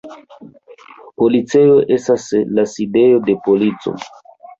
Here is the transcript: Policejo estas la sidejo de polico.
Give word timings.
Policejo 1.23 1.75
estas 1.97 2.25
la 2.55 2.65
sidejo 2.71 3.21
de 3.29 3.37
polico. 3.49 3.95